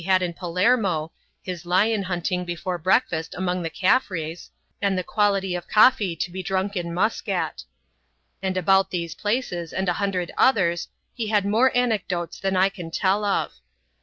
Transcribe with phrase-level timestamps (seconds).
[0.03, 1.11] [chap, i had in Palermo,
[1.43, 4.49] his lion hunting before breakfast among tl Caffres,
[4.81, 7.53] and the quality of the coffee to be drunk in Musca
[8.41, 12.89] and about these places, and a hundred others, he had moi anecdotes than I can
[12.89, 13.51] tell of.